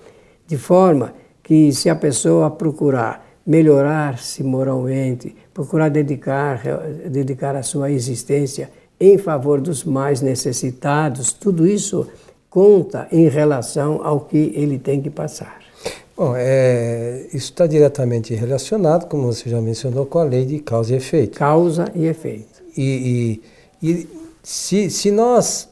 De 0.46 0.56
forma 0.56 1.14
que 1.42 1.72
se 1.72 1.88
a 1.88 1.96
pessoa 1.96 2.50
procurar 2.50 3.26
melhorar-se 3.48 4.44
moralmente, 4.44 5.34
procurar 5.54 5.88
dedicar, 5.88 6.60
dedicar 7.08 7.56
a 7.56 7.62
sua 7.62 7.90
existência 7.90 8.70
em 9.00 9.16
favor 9.16 9.58
dos 9.58 9.84
mais 9.84 10.20
necessitados, 10.20 11.32
tudo 11.32 11.66
isso 11.66 12.06
conta 12.50 13.08
em 13.10 13.26
relação 13.26 14.00
ao 14.04 14.20
que 14.20 14.52
ele 14.54 14.78
tem 14.78 15.00
que 15.00 15.08
passar. 15.08 15.57
Bom, 16.18 16.34
é, 16.36 17.26
isso 17.28 17.52
está 17.52 17.64
diretamente 17.64 18.34
relacionado, 18.34 19.06
como 19.06 19.32
você 19.32 19.48
já 19.48 19.60
mencionou, 19.60 20.04
com 20.04 20.18
a 20.18 20.24
lei 20.24 20.44
de 20.44 20.58
causa 20.58 20.92
e 20.92 20.96
efeito. 20.96 21.38
Causa 21.38 21.84
e 21.94 22.06
efeito. 22.06 22.60
E, 22.76 23.40
e, 23.80 23.88
e 23.88 24.08
se, 24.42 24.90
se 24.90 25.12
nós 25.12 25.68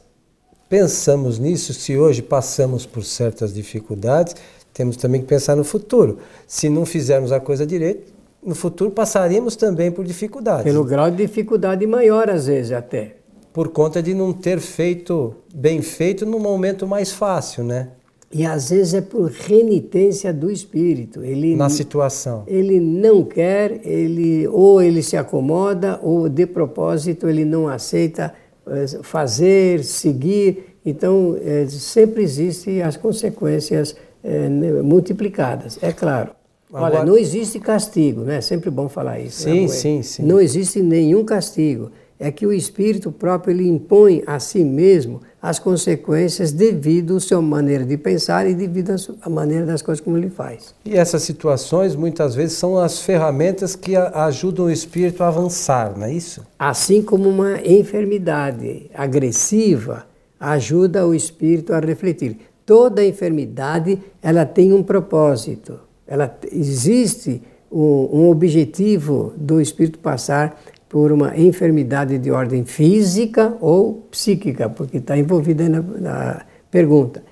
pensamos 0.69 1.37
nisso, 1.37 1.73
se 1.73 1.97
hoje 1.97 2.21
passamos 2.21 2.85
por 2.85 3.03
certas 3.03 3.53
dificuldades, 3.53 4.37
temos 4.73 4.95
também 4.95 5.19
que 5.19 5.27
pensar 5.27 5.53
no 5.53 5.65
futuro. 5.65 6.19
Se 6.47 6.69
não 6.69 6.85
fizermos 6.85 7.33
a 7.33 7.41
coisa 7.41 7.65
direito, 7.65 8.13
no 8.41 8.55
futuro 8.55 8.89
passaremos 8.89 9.57
também 9.57 9.91
por 9.91 10.05
dificuldades. 10.05 10.63
Pelo 10.63 10.85
grau 10.85 11.11
de 11.11 11.17
dificuldade 11.17 11.85
maior, 11.85 12.29
às 12.29 12.47
vezes, 12.47 12.71
até. 12.71 13.17
Por 13.51 13.67
conta 13.67 14.01
de 14.01 14.13
não 14.13 14.31
ter 14.31 14.61
feito 14.61 15.35
bem 15.53 15.81
feito 15.81 16.25
no 16.25 16.39
momento 16.39 16.87
mais 16.87 17.11
fácil, 17.11 17.65
né? 17.65 17.89
E 18.31 18.45
às 18.45 18.69
vezes 18.69 18.93
é 18.93 19.01
por 19.01 19.31
renitência 19.31 20.33
do 20.33 20.51
espírito. 20.51 21.23
Ele, 21.23 21.55
Na 21.55 21.69
situação. 21.69 22.43
Ele 22.45 22.79
não 22.79 23.23
quer, 23.23 23.79
ele 23.85 24.47
ou 24.47 24.81
ele 24.81 25.01
se 25.01 25.15
acomoda, 25.15 25.99
ou 26.03 26.27
de 26.27 26.45
propósito 26.45 27.27
ele 27.29 27.45
não 27.45 27.69
aceita 27.69 28.33
eh, 28.67 28.85
fazer, 29.01 29.83
seguir. 29.83 30.75
Então, 30.85 31.37
é, 31.41 31.65
sempre 31.67 32.23
existem 32.23 32.81
as 32.81 32.97
consequências 32.97 33.95
é, 34.23 34.49
multiplicadas, 34.81 35.77
é 35.81 35.91
claro. 35.91 36.31
Agora, 36.71 36.97
Olha, 36.97 37.05
não 37.05 37.17
existe 37.17 37.59
castigo, 37.59 38.21
né? 38.21 38.37
É 38.37 38.41
sempre 38.41 38.69
bom 38.69 38.89
falar 38.89 39.19
isso. 39.19 39.47
Né, 39.47 39.55
sim, 39.55 39.61
né, 39.61 39.67
sim, 39.67 40.01
sim. 40.01 40.23
Não 40.23 40.39
existe 40.39 40.81
nenhum 40.81 41.23
castigo. 41.23 41.91
É 42.19 42.31
que 42.31 42.45
o 42.47 42.53
espírito 42.53 43.11
próprio 43.11 43.53
ele 43.53 43.67
impõe 43.67 44.23
a 44.25 44.39
si 44.39 44.63
mesmo 44.63 45.21
as 45.41 45.59
consequências 45.59 46.51
devido 46.51 47.17
à 47.17 47.19
sua 47.19 47.41
maneira 47.41 47.85
de 47.85 47.95
pensar 47.95 48.49
e 48.49 48.55
devido 48.55 48.95
à 49.21 49.29
maneira 49.29 49.65
das 49.65 49.81
coisas 49.81 50.03
como 50.03 50.17
ele 50.17 50.29
faz. 50.29 50.73
E 50.83 50.95
essas 50.95 51.21
situações 51.23 51.95
muitas 51.95 52.33
vezes 52.33 52.57
são 52.57 52.77
as 52.77 52.99
ferramentas 52.99 53.75
que 53.75 53.95
ajudam 53.95 54.65
o 54.65 54.71
espírito 54.71 55.23
a 55.23 55.27
avançar, 55.27 55.97
não 55.97 56.05
é 56.05 56.13
isso? 56.13 56.43
Assim 56.57 57.01
como 57.01 57.29
uma 57.29 57.61
enfermidade 57.61 58.89
agressiva 58.93 60.05
ajuda 60.39 61.07
o 61.07 61.13
espírito 61.13 61.73
a 61.73 61.79
refletir. 61.79 62.37
Toda 62.65 63.05
enfermidade 63.05 63.99
ela 64.21 64.45
tem 64.45 64.73
um 64.73 64.83
propósito. 64.83 65.79
Ela 66.05 66.37
existe 66.51 67.41
um, 67.71 68.09
um 68.11 68.29
objetivo 68.29 69.33
do 69.37 69.61
espírito 69.61 69.99
passar 69.99 70.59
por 70.89 71.11
uma 71.11 71.37
enfermidade 71.37 72.17
de 72.17 72.31
ordem 72.31 72.63
física 72.63 73.57
ou 73.59 74.07
psíquica, 74.09 74.69
porque 74.69 74.97
está 74.97 75.17
envolvida 75.17 75.67
na, 75.67 75.81
na, 75.81 76.45
pergunta, 76.71 77.23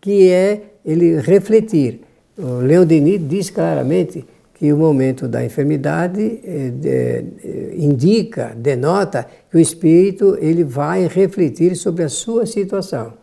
que 0.00 0.30
é 0.30 0.62
ele 0.84 1.20
refletir. 1.20 2.00
O 2.36 2.60
Leon 2.60 2.84
Denis 2.84 3.20
diz 3.26 3.50
claramente 3.50 4.24
que 4.54 4.72
o 4.72 4.76
momento 4.76 5.28
da 5.28 5.44
enfermidade 5.44 6.40
eh, 6.42 6.70
de, 6.70 6.88
eh, 6.88 7.74
indica, 7.76 8.54
denota 8.56 9.26
que 9.50 9.56
o 9.56 9.60
espírito 9.60 10.36
ele 10.40 10.64
vai 10.64 11.06
refletir 11.06 11.76
sobre 11.76 12.02
a 12.02 12.08
sua 12.08 12.44
situação. 12.44 13.14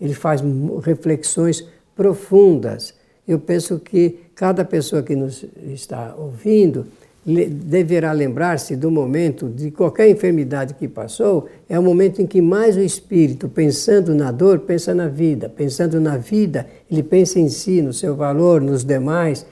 Ele 0.00 0.14
faz 0.14 0.42
reflexões 0.82 1.64
profundas. 1.94 2.94
Eu 3.26 3.38
penso 3.38 3.78
que 3.78 4.18
cada 4.34 4.64
pessoa 4.64 5.02
que 5.02 5.14
nos 5.14 5.44
está 5.72 6.14
ouvindo 6.16 6.86
deverá 7.24 8.12
lembrar-se 8.12 8.74
do 8.74 8.90
momento 8.90 9.48
de 9.48 9.70
qualquer 9.70 10.08
enfermidade 10.08 10.74
que 10.74 10.88
passou, 10.88 11.46
é 11.68 11.78
o 11.78 11.82
momento 11.82 12.22
em 12.22 12.26
que 12.26 12.40
mais 12.40 12.76
o 12.76 12.80
espírito, 12.80 13.48
pensando 13.48 14.14
na 14.14 14.32
dor, 14.32 14.60
pensa 14.60 14.94
na 14.94 15.06
vida, 15.06 15.48
pensando 15.48 16.00
na 16.00 16.16
vida, 16.16 16.66
ele 16.90 17.02
pensa 17.02 17.38
em 17.38 17.48
si, 17.48 17.82
no 17.82 17.92
seu 17.92 18.16
valor, 18.16 18.60
nos 18.60 18.84
demais. 18.84 19.44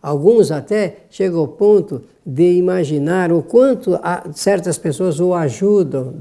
Alguns 0.00 0.50
até 0.50 0.96
chegam 1.10 1.40
ao 1.40 1.48
ponto 1.48 2.02
de 2.26 2.52
imaginar 2.52 3.30
o 3.30 3.42
quanto 3.42 3.98
certas 4.32 4.78
pessoas 4.78 5.20
o 5.20 5.34
ajudam 5.34 6.12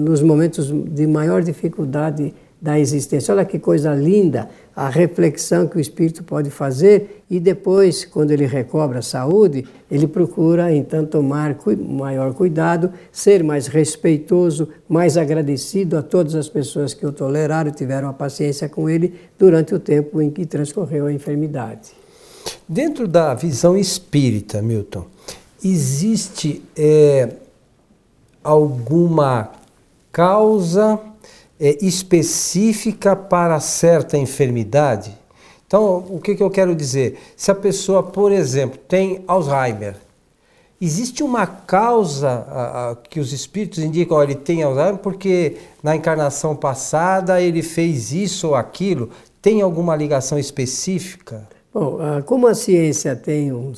nos 0.00 0.20
momentos 0.20 0.68
de 0.68 1.06
maior 1.06 1.42
dificuldade 1.42 2.34
da 2.60 2.78
existência. 2.78 3.34
Olha 3.34 3.44
que 3.44 3.58
coisa 3.58 3.94
linda 3.94 4.48
a 4.74 4.88
reflexão 4.88 5.66
que 5.66 5.76
o 5.76 5.80
espírito 5.80 6.24
pode 6.24 6.50
fazer 6.50 7.24
e 7.30 7.38
depois, 7.38 8.04
quando 8.04 8.30
ele 8.30 8.46
recobra 8.46 9.00
a 9.00 9.02
saúde, 9.02 9.66
ele 9.90 10.06
procura 10.06 10.74
então 10.74 11.04
tomar 11.04 11.56
maior 11.86 12.32
cuidado, 12.32 12.92
ser 13.12 13.44
mais 13.44 13.66
respeitoso, 13.66 14.68
mais 14.88 15.16
agradecido 15.16 15.96
a 15.96 16.02
todas 16.02 16.34
as 16.34 16.48
pessoas 16.48 16.94
que 16.94 17.06
o 17.06 17.12
toleraram, 17.12 17.70
tiveram 17.70 18.08
a 18.08 18.12
paciência 18.12 18.68
com 18.68 18.88
ele 18.88 19.14
durante 19.38 19.74
o 19.74 19.78
tempo 19.78 20.20
em 20.20 20.30
que 20.30 20.46
transcorreu 20.46 21.06
a 21.06 21.12
enfermidade. 21.12 21.92
Dentro 22.68 23.06
da 23.06 23.34
visão 23.34 23.76
espírita, 23.76 24.60
Milton, 24.62 25.06
existe 25.62 26.62
é, 26.76 27.28
alguma 28.42 29.50
causa 30.10 31.00
é, 31.58 31.78
específica 31.84 33.14
para 33.14 33.60
certa 33.60 34.16
enfermidade. 34.16 35.16
Então, 35.66 36.04
o 36.08 36.20
que, 36.20 36.34
que 36.34 36.42
eu 36.42 36.50
quero 36.50 36.74
dizer? 36.74 37.18
Se 37.36 37.50
a 37.50 37.54
pessoa, 37.54 38.02
por 38.02 38.30
exemplo, 38.32 38.78
tem 38.78 39.24
Alzheimer, 39.26 39.96
existe 40.80 41.22
uma 41.22 41.46
causa 41.46 42.28
a, 42.28 42.90
a, 42.90 42.96
que 42.96 43.18
os 43.18 43.32
espíritos 43.32 43.78
indicam, 43.78 44.22
ele 44.22 44.34
tem 44.34 44.62
Alzheimer 44.62 44.98
porque 44.98 45.56
na 45.82 45.96
encarnação 45.96 46.54
passada 46.54 47.40
ele 47.40 47.62
fez 47.62 48.12
isso 48.12 48.48
ou 48.48 48.54
aquilo? 48.54 49.10
Tem 49.40 49.62
alguma 49.62 49.96
ligação 49.96 50.38
específica? 50.38 51.48
Bom, 51.72 51.98
como 52.24 52.46
a 52.46 52.54
ciência 52.54 53.16
tem 53.16 53.52
um, 53.52 53.72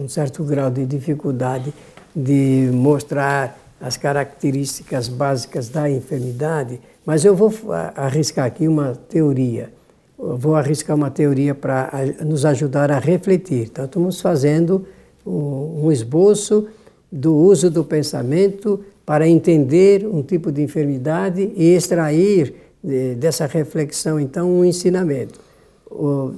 um 0.00 0.08
certo 0.08 0.42
grau 0.44 0.70
de 0.70 0.86
dificuldade 0.86 1.74
de 2.16 2.70
mostrar 2.72 3.63
as 3.80 3.96
características 3.96 5.08
básicas 5.08 5.68
da 5.68 5.90
enfermidade, 5.90 6.80
mas 7.04 7.24
eu 7.24 7.34
vou 7.34 7.52
arriscar 7.94 8.46
aqui 8.46 8.66
uma 8.66 8.94
teoria. 8.94 9.72
Eu 10.18 10.36
vou 10.36 10.54
arriscar 10.54 10.96
uma 10.96 11.10
teoria 11.10 11.54
para 11.54 11.90
nos 12.24 12.44
ajudar 12.44 12.90
a 12.90 12.98
refletir. 12.98 13.68
Então, 13.70 13.84
estamos 13.84 14.20
fazendo 14.20 14.86
um, 15.26 15.90
esboço 15.90 16.68
do 17.10 17.34
uso 17.34 17.70
do 17.70 17.84
pensamento 17.84 18.84
para 19.04 19.28
entender 19.28 20.06
um 20.06 20.22
tipo 20.22 20.50
de 20.50 20.62
enfermidade 20.62 21.52
e 21.54 21.74
extrair 21.74 22.54
de, 22.82 23.14
dessa 23.16 23.46
reflexão, 23.46 24.18
então, 24.18 24.50
um 24.50 24.64
ensinamento. 24.64 25.40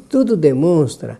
Tudo 0.08 0.36
demonstra, 0.36 1.18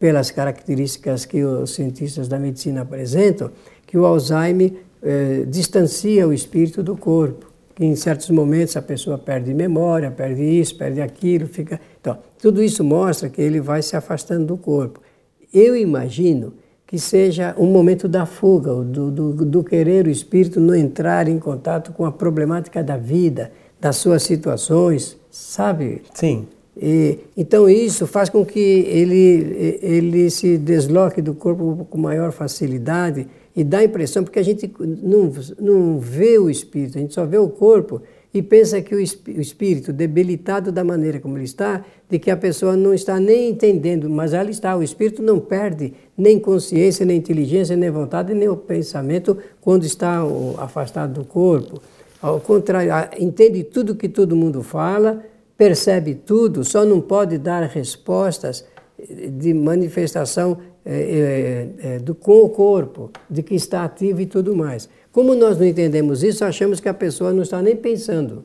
pelas 0.00 0.30
características 0.30 1.26
que 1.26 1.44
os 1.44 1.74
cientistas 1.74 2.26
da 2.26 2.38
medicina 2.38 2.80
apresentam, 2.80 3.50
que 3.86 3.98
o 3.98 4.06
Alzheimer 4.06 4.72
eh, 5.02 5.44
distancia 5.46 6.26
o 6.26 6.32
espírito 6.32 6.82
do 6.82 6.96
corpo 6.96 7.50
em 7.80 7.96
certos 7.96 8.28
momentos 8.28 8.76
a 8.76 8.82
pessoa 8.82 9.16
perde 9.16 9.54
memória, 9.54 10.10
perde 10.10 10.42
isso, 10.42 10.76
perde 10.76 11.00
aquilo, 11.00 11.46
fica. 11.46 11.80
Então, 11.98 12.18
tudo 12.38 12.62
isso 12.62 12.84
mostra 12.84 13.30
que 13.30 13.40
ele 13.40 13.58
vai 13.58 13.80
se 13.80 13.96
afastando 13.96 14.44
do 14.44 14.58
corpo. 14.58 15.00
Eu 15.52 15.74
imagino 15.74 16.52
que 16.86 16.98
seja 16.98 17.54
um 17.56 17.66
momento 17.66 18.06
da 18.06 18.26
fuga, 18.26 18.74
do, 18.84 19.10
do, 19.10 19.32
do 19.32 19.64
querer 19.64 20.06
o 20.06 20.10
espírito 20.10 20.60
não 20.60 20.74
entrar 20.74 21.26
em 21.26 21.38
contato 21.38 21.92
com 21.92 22.04
a 22.04 22.12
problemática 22.12 22.82
da 22.82 22.98
vida, 22.98 23.50
das 23.80 23.96
suas 23.96 24.24
situações, 24.24 25.16
sabe? 25.30 26.02
Sim. 26.12 26.46
E, 26.76 27.18
então 27.34 27.68
isso 27.68 28.06
faz 28.06 28.28
com 28.28 28.44
que 28.44 28.58
ele, 28.58 29.78
ele 29.80 30.30
se 30.30 30.58
desloque 30.58 31.22
do 31.22 31.32
corpo 31.32 31.86
com 31.88 31.98
maior 31.98 32.30
facilidade 32.30 33.26
e 33.60 33.64
dá 33.64 33.80
a 33.80 33.84
impressão, 33.84 34.24
porque 34.24 34.38
a 34.38 34.42
gente 34.42 34.72
não, 35.02 35.30
não 35.58 35.98
vê 35.98 36.38
o 36.38 36.48
espírito, 36.48 36.96
a 36.96 37.00
gente 37.02 37.12
só 37.12 37.26
vê 37.26 37.36
o 37.36 37.50
corpo 37.50 38.00
e 38.32 38.40
pensa 38.40 38.80
que 38.80 38.94
o 38.94 38.98
espírito, 38.98 39.92
debilitado 39.92 40.72
da 40.72 40.82
maneira 40.82 41.20
como 41.20 41.36
ele 41.36 41.44
está, 41.44 41.84
de 42.08 42.18
que 42.18 42.30
a 42.30 42.36
pessoa 42.38 42.74
não 42.74 42.94
está 42.94 43.20
nem 43.20 43.50
entendendo, 43.50 44.08
mas 44.08 44.32
ela 44.32 44.48
está. 44.48 44.74
O 44.74 44.82
espírito 44.82 45.22
não 45.22 45.38
perde 45.38 45.92
nem 46.16 46.38
consciência, 46.38 47.04
nem 47.04 47.18
inteligência, 47.18 47.76
nem 47.76 47.90
vontade, 47.90 48.32
nem 48.32 48.48
o 48.48 48.56
pensamento 48.56 49.36
quando 49.60 49.84
está 49.84 50.22
afastado 50.56 51.20
do 51.20 51.24
corpo. 51.26 51.82
Ao 52.22 52.40
contrário, 52.40 52.90
entende 53.18 53.62
tudo 53.62 53.94
que 53.94 54.08
todo 54.08 54.34
mundo 54.34 54.62
fala, 54.62 55.22
percebe 55.58 56.14
tudo, 56.14 56.64
só 56.64 56.86
não 56.86 56.98
pode 56.98 57.36
dar 57.36 57.64
respostas 57.64 58.64
de 59.38 59.52
manifestação 59.52 60.56
é, 60.92 61.68
é, 61.82 61.86
é, 61.94 61.98
do, 62.00 62.16
com 62.16 62.42
o 62.42 62.48
corpo, 62.48 63.12
de 63.30 63.44
que 63.44 63.54
está 63.54 63.84
ativo 63.84 64.20
e 64.20 64.26
tudo 64.26 64.56
mais. 64.56 64.88
Como 65.12 65.36
nós 65.36 65.56
não 65.56 65.64
entendemos 65.64 66.24
isso, 66.24 66.44
achamos 66.44 66.80
que 66.80 66.88
a 66.88 66.94
pessoa 66.94 67.32
não 67.32 67.42
está 67.44 67.62
nem 67.62 67.76
pensando, 67.76 68.44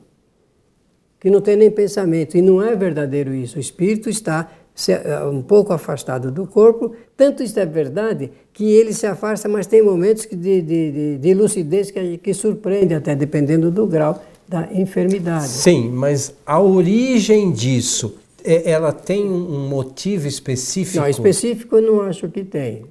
que 1.18 1.28
não 1.28 1.40
tem 1.40 1.56
nem 1.56 1.72
pensamento. 1.72 2.36
E 2.36 2.42
não 2.42 2.62
é 2.62 2.76
verdadeiro 2.76 3.34
isso. 3.34 3.56
O 3.56 3.60
espírito 3.60 4.08
está 4.08 4.48
é, 4.88 5.24
um 5.24 5.42
pouco 5.42 5.72
afastado 5.72 6.30
do 6.30 6.46
corpo, 6.46 6.94
tanto 7.16 7.42
isso 7.42 7.58
é 7.58 7.66
verdade 7.66 8.30
que 8.52 8.70
ele 8.70 8.92
se 8.92 9.08
afasta, 9.08 9.48
mas 9.48 9.66
tem 9.66 9.82
momentos 9.82 10.28
de, 10.30 10.36
de, 10.36 10.62
de, 10.62 11.18
de 11.18 11.34
lucidez 11.34 11.90
que, 11.90 12.16
que 12.18 12.32
surpreende, 12.32 12.94
até 12.94 13.16
dependendo 13.16 13.72
do 13.72 13.88
grau 13.88 14.22
da 14.46 14.68
enfermidade. 14.72 15.48
Sim, 15.48 15.90
mas 15.90 16.32
a 16.46 16.60
origem 16.60 17.50
disso 17.50 18.14
ela 18.46 18.92
tem 18.92 19.24
um 19.24 19.68
motivo 19.68 20.26
específico? 20.26 21.00
Não, 21.00 21.08
específico 21.08 21.76
eu 21.76 21.82
não 21.82 22.00
acho 22.02 22.28
que 22.28 22.44
tem. 22.44 22.84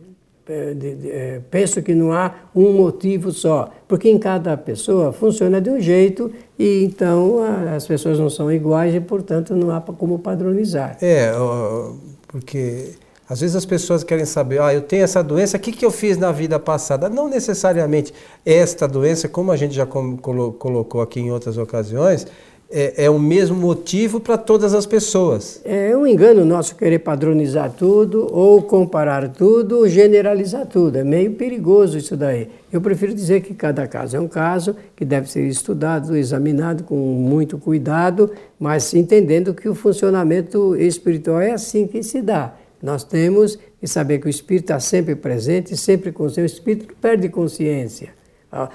É, 0.48 0.76
é, 1.06 1.42
penso 1.50 1.82
que 1.82 1.96
não 1.96 2.14
há 2.14 2.32
um 2.56 2.74
motivo 2.74 3.32
só, 3.32 3.72
porque 3.88 4.08
em 4.08 4.20
cada 4.20 4.56
pessoa 4.56 5.12
funciona 5.12 5.60
de 5.60 5.72
um 5.72 5.80
jeito 5.80 6.32
e 6.60 6.84
então 6.84 7.40
as 7.76 7.88
pessoas 7.88 8.20
não 8.20 8.30
são 8.30 8.52
iguais 8.52 8.94
e, 8.94 9.00
portanto, 9.00 9.56
não 9.56 9.72
há 9.72 9.82
como 9.82 10.20
padronizar. 10.20 10.98
É, 11.02 11.32
porque 12.28 12.92
às 13.28 13.42
vezes 13.42 13.56
as 13.56 13.66
pessoas 13.66 14.04
querem 14.04 14.26
saber, 14.26 14.62
ah, 14.62 14.72
eu 14.72 14.84
tenho 14.84 15.04
essa 15.04 15.24
doença, 15.24 15.58
o 15.58 15.60
que, 15.60 15.72
que 15.72 15.84
eu 15.84 15.90
fiz 15.90 16.16
na 16.16 16.32
vida 16.32 16.60
passada? 16.60 17.10
Não 17.10 17.28
necessariamente 17.28 18.14
esta 18.46 18.88
doença, 18.88 19.28
como 19.28 19.52
a 19.52 19.58
gente 19.58 19.74
já 19.74 19.88
colocou 19.88 21.02
aqui 21.02 21.22
em 21.22 21.32
outras 21.32 21.58
ocasiões, 21.58 22.28
é, 22.70 23.06
é 23.06 23.10
o 23.10 23.20
mesmo 23.20 23.56
motivo 23.56 24.20
para 24.20 24.38
todas 24.38 24.74
as 24.74 24.86
pessoas. 24.86 25.62
É 25.64 25.96
um 25.96 26.06
engano 26.06 26.44
nosso 26.44 26.76
querer 26.76 27.00
padronizar 27.00 27.72
tudo, 27.72 28.28
ou 28.32 28.62
comparar 28.62 29.30
tudo, 29.30 29.80
ou 29.80 29.88
generalizar 29.88 30.66
tudo. 30.66 30.98
É 30.98 31.04
meio 31.04 31.34
perigoso 31.34 31.98
isso 31.98 32.18
daí. 32.18 32.50
Eu 32.72 32.82
prefiro 32.82 33.14
dizer 33.14 33.42
que 33.42 33.54
cada 33.54 33.88
caso 33.88 34.18
é 34.18 34.20
um 34.20 34.28
caso 34.28 34.76
que 34.96 35.06
deve 35.06 35.30
ser 35.30 35.48
estudado, 35.48 36.16
examinado 36.16 36.84
com 36.84 36.96
muito 36.96 37.58
cuidado, 37.58 38.32
mas 38.60 38.94
entendendo 38.94 39.54
que 39.54 39.70
o 39.70 39.76
funcionamento 39.76 40.76
espiritual 40.76 41.40
é 41.40 41.52
assim 41.52 41.88
que 41.88 42.04
se 42.04 42.22
dá. 42.22 42.56
Nós 42.82 43.04
temos 43.04 43.58
que 43.80 43.88
saber 43.88 44.20
que 44.20 44.28
o 44.28 44.30
espírito 44.30 44.66
está 44.66 44.80
sempre 44.80 45.16
presente, 45.16 45.78
sempre 45.78 46.12
consciente. 46.12 46.52
O 46.52 46.54
espírito 46.54 46.96
perde 47.00 47.30
consciência. 47.30 48.10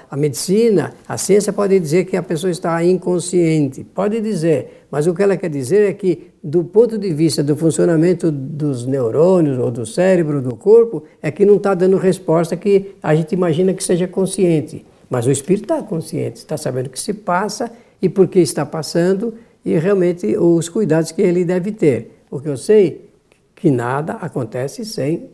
A, 0.09 0.15
medicina, 0.15 0.93
a 1.07 1.17
ciência 1.17 1.51
pode 1.51 1.79
dizer 1.79 2.05
que 2.05 2.15
a 2.15 2.21
pessoa 2.21 2.51
está 2.51 2.83
inconsciente, 2.83 3.83
pode 3.83 4.21
dizer, 4.21 4.85
mas 4.91 5.07
o 5.07 5.13
que 5.15 5.23
ela 5.23 5.35
quer 5.35 5.49
dizer 5.49 5.89
é 5.89 5.93
que, 5.93 6.29
do 6.43 6.63
ponto 6.63 6.99
de 6.99 7.11
vista 7.11 7.43
do 7.43 7.57
funcionamento 7.57 8.31
dos 8.31 8.85
neurônios 8.85 9.57
ou 9.57 9.71
do 9.71 9.83
cérebro, 9.85 10.39
do 10.39 10.55
corpo, 10.55 11.03
é 11.19 11.31
que 11.31 11.45
não 11.45 11.55
está 11.55 11.73
dando 11.73 11.97
resposta 11.97 12.55
que 12.55 12.95
a 13.01 13.15
gente 13.15 13.33
imagina 13.33 13.73
que 13.73 13.83
seja 13.83 14.07
consciente. 14.07 14.85
Mas 15.09 15.25
o 15.25 15.31
espírito 15.31 15.63
está 15.63 15.81
consciente, 15.81 16.37
está 16.37 16.57
sabendo 16.57 16.85
o 16.85 16.89
que 16.89 16.99
se 16.99 17.13
passa 17.13 17.71
e 17.99 18.07
por 18.07 18.27
que 18.27 18.39
está 18.39 18.65
passando 18.65 19.33
e 19.65 19.77
realmente 19.77 20.37
os 20.37 20.69
cuidados 20.69 21.11
que 21.11 21.21
ele 21.21 21.43
deve 21.43 21.71
ter. 21.71 22.23
O 22.29 22.39
que 22.39 22.49
eu 22.49 22.57
sei 22.57 23.09
que 23.55 23.71
nada 23.71 24.13
acontece 24.13 24.85
sem 24.85 25.29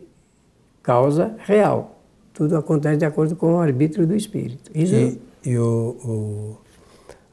causa 0.82 1.34
real. 1.38 1.97
Tudo 2.38 2.56
acontece 2.56 2.98
de 2.98 3.04
acordo 3.04 3.34
com 3.34 3.56
o 3.56 3.58
arbítrio 3.58 4.06
do 4.06 4.14
espírito. 4.14 4.70
Isso... 4.72 4.94
E, 4.94 5.20
e 5.44 5.58
o, 5.58 5.96
o, 6.04 6.56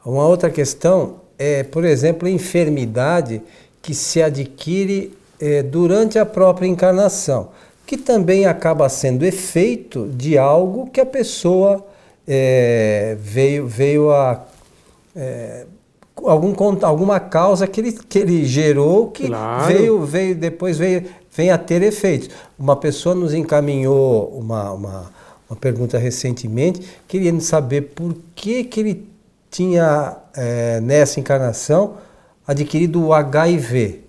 uma 0.03 0.25
outra 0.25 0.49
questão 0.49 1.17
é, 1.37 1.61
por 1.61 1.85
exemplo, 1.85 2.27
a 2.27 2.31
enfermidade 2.31 3.39
que 3.83 3.93
se 3.93 4.19
adquire 4.19 5.13
é, 5.39 5.61
durante 5.61 6.17
a 6.17 6.25
própria 6.25 6.65
encarnação, 6.65 7.49
que 7.85 7.97
também 7.97 8.47
acaba 8.47 8.89
sendo 8.89 9.23
efeito 9.23 10.07
de 10.07 10.39
algo 10.39 10.89
que 10.89 10.99
a 10.99 11.05
pessoa 11.05 11.85
é, 12.27 13.15
veio, 13.19 13.67
veio 13.67 14.11
a. 14.11 14.43
É, 15.15 15.67
algum, 16.23 16.55
alguma 16.81 17.19
causa 17.19 17.67
que 17.67 17.79
ele, 17.79 17.91
que 17.91 18.17
ele 18.17 18.43
gerou 18.43 19.11
que 19.11 19.27
claro. 19.27 19.71
veio, 19.71 20.03
veio, 20.03 20.35
depois 20.35 20.79
veio, 20.79 21.03
vem 21.35 21.51
a 21.51 21.57
ter 21.57 21.81
efeitos. 21.81 22.29
Uma 22.57 22.75
pessoa 22.75 23.13
nos 23.13 23.33
encaminhou 23.33 24.29
uma, 24.37 24.71
uma, 24.71 25.11
uma 25.49 25.55
pergunta 25.55 25.97
recentemente, 25.97 26.81
querendo 27.07 27.41
saber 27.41 27.81
por 27.81 28.15
que, 28.33 28.63
que 28.63 28.79
ele 28.79 29.07
tinha, 29.51 30.17
é, 30.35 30.79
nessa 30.81 31.19
encarnação, 31.19 31.97
adquirido 32.47 33.03
o 33.03 33.13
HIV. 33.13 34.01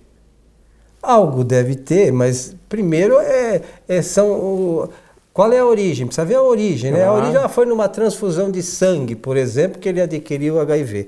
Algo 1.01 1.43
deve 1.43 1.75
ter, 1.75 2.11
mas 2.11 2.55
primeiro 2.67 3.19
é, 3.19 3.61
é 3.87 4.01
são. 4.01 4.31
O, 4.31 4.89
qual 5.33 5.53
é 5.53 5.59
a 5.59 5.65
origem? 5.65 6.07
Precisa 6.07 6.25
ver 6.25 6.35
a 6.35 6.41
origem, 6.41 6.91
né? 6.91 7.05
A 7.05 7.13
origem 7.13 7.47
foi 7.49 7.65
numa 7.65 7.87
transfusão 7.87 8.49
de 8.49 8.63
sangue, 8.63 9.15
por 9.15 9.37
exemplo, 9.37 9.79
que 9.79 9.87
ele 9.87 10.01
adquiriu 10.01 10.55
o 10.55 10.59
HIV. 10.59 11.07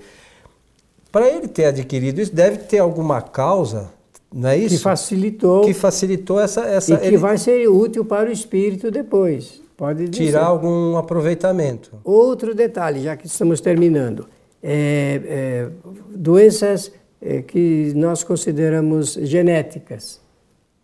Para 1.11 1.27
ele 1.27 1.47
ter 1.47 1.65
adquirido 1.65 2.21
isso, 2.21 2.33
deve 2.33 2.59
ter 2.59 2.77
alguma 2.77 3.21
causa, 3.21 3.89
não 4.33 4.49
é 4.49 4.57
isso? 4.57 4.77
Que 4.77 4.81
facilitou. 4.81 5.61
Que 5.65 5.73
facilitou 5.73 6.39
essa. 6.39 6.61
essa 6.61 6.93
e 6.93 6.97
que 6.97 7.07
ele... 7.07 7.17
vai 7.17 7.37
ser 7.37 7.67
útil 7.67 8.05
para 8.05 8.29
o 8.29 8.31
espírito 8.31 8.91
depois. 8.91 9.61
Pode 9.75 10.07
dizer. 10.07 10.25
Tirar 10.25 10.45
algum 10.45 10.97
aproveitamento. 10.97 11.91
Outro 12.03 12.53
detalhe, 12.53 13.01
já 13.01 13.15
que 13.15 13.25
estamos 13.25 13.61
terminando. 13.61 14.27
É, 14.61 15.21
é, 15.25 15.69
doenças 16.13 16.91
é, 17.21 17.41
que 17.41 17.93
nós 17.95 18.23
consideramos 18.23 19.13
genéticas. 19.13 20.19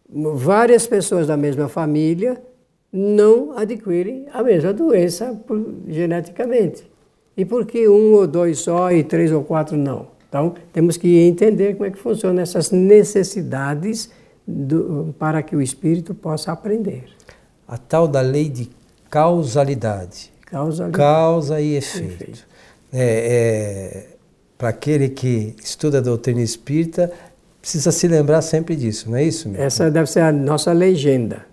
Várias 0.09 0.87
pessoas 0.87 1.27
da 1.27 1.35
mesma 1.35 1.67
família 1.67 2.41
não 2.91 3.57
adquirem 3.57 4.27
a 4.31 4.41
mesma 4.41 4.71
doença 4.71 5.37
geneticamente. 5.87 6.89
E 7.35 7.43
por 7.43 7.65
que 7.65 7.89
um 7.89 8.13
ou 8.13 8.25
dois 8.25 8.59
só 8.59 8.91
e 8.91 9.03
três 9.03 9.31
ou 9.31 9.43
quatro 9.43 9.75
não? 9.75 10.14
Então, 10.27 10.55
temos 10.73 10.97
que 10.97 11.19
entender 11.19 11.73
como 11.73 11.85
é 11.85 11.91
que 11.91 11.97
funcionam 11.97 12.41
essas 12.41 12.71
necessidades 12.71 14.09
do, 14.45 15.13
para 15.17 15.41
que 15.41 15.55
o 15.55 15.61
espírito 15.61 16.13
possa 16.13 16.51
aprender. 16.51 17.05
A 17.67 17.77
tal 17.77 18.07
da 18.07 18.21
lei 18.21 18.49
de 18.49 18.69
causalidade. 19.09 20.31
Causalidade. 20.45 20.97
Causa 20.97 21.61
e 21.61 21.75
efeito. 21.75 22.13
efeito. 22.13 22.47
É, 22.93 24.07
é, 24.07 24.15
para 24.57 24.69
aquele 24.69 25.09
que 25.09 25.55
estuda 25.61 25.97
a 25.97 26.01
doutrina 26.01 26.41
espírita, 26.41 27.11
precisa 27.59 27.91
se 27.91 28.07
lembrar 28.07 28.41
sempre 28.41 28.75
disso, 28.75 29.09
não 29.09 29.17
é 29.17 29.23
isso? 29.23 29.49
Meu? 29.49 29.61
Essa 29.61 29.89
deve 29.89 30.09
ser 30.09 30.21
a 30.21 30.31
nossa 30.31 30.71
legenda. 30.71 31.45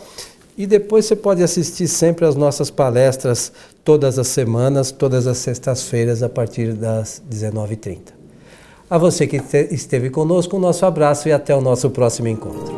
E 0.58 0.66
depois 0.66 1.06
você 1.06 1.16
pode 1.16 1.42
assistir 1.42 1.88
sempre 1.88 2.26
às 2.26 2.36
nossas 2.36 2.70
palestras 2.70 3.50
todas 3.82 4.18
as 4.18 4.28
semanas, 4.28 4.92
todas 4.92 5.26
as 5.26 5.38
sextas-feiras, 5.38 6.22
a 6.22 6.28
partir 6.28 6.74
das 6.74 7.22
19h30. 7.30 8.19
A 8.90 8.98
você 8.98 9.24
que 9.24 9.40
esteve 9.70 10.10
conosco, 10.10 10.56
um 10.56 10.58
nosso 10.58 10.84
abraço 10.84 11.28
e 11.28 11.32
até 11.32 11.54
o 11.54 11.60
nosso 11.60 11.88
próximo 11.90 12.26
encontro. 12.26 12.74